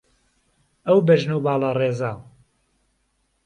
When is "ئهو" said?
0.85-0.97